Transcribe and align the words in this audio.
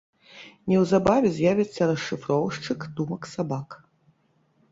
Неўзабаве 0.71 1.29
з'явіцца 1.33 1.81
расшыфроўшчык 1.91 2.79
думак 3.01 3.29
сабак. 3.35 3.69